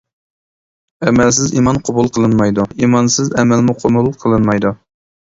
ئەمەلسىز 1.07 1.53
ئىمان 1.59 1.79
قوبۇل 1.91 2.11
قىلىنمايدۇ، 2.17 2.67
ئىمانسىز 2.83 3.33
ئەمەلمۇ 3.39 3.81
قوبۇل 3.87 4.15
قىلىنمايدۇ. 4.27 4.79